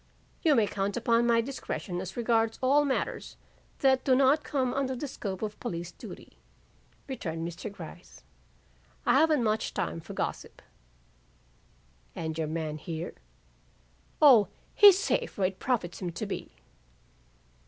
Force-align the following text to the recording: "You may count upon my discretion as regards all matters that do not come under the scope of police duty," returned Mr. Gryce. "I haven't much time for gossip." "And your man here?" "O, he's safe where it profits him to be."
"You 0.41 0.55
may 0.55 0.65
count 0.65 0.97
upon 0.97 1.27
my 1.27 1.41
discretion 1.41 2.01
as 2.01 2.17
regards 2.17 2.57
all 2.63 2.85
matters 2.85 3.37
that 3.81 4.03
do 4.03 4.15
not 4.15 4.43
come 4.43 4.73
under 4.73 4.95
the 4.95 5.07
scope 5.07 5.43
of 5.43 5.59
police 5.59 5.91
duty," 5.91 6.39
returned 7.07 7.47
Mr. 7.47 7.71
Gryce. 7.71 8.23
"I 9.05 9.13
haven't 9.19 9.43
much 9.43 9.75
time 9.75 9.99
for 10.01 10.13
gossip." 10.13 10.63
"And 12.15 12.35
your 12.35 12.47
man 12.47 12.79
here?" 12.79 13.13
"O, 14.19 14.47
he's 14.73 14.97
safe 14.97 15.37
where 15.37 15.45
it 15.49 15.59
profits 15.59 16.01
him 16.01 16.11
to 16.13 16.25
be." 16.25 16.51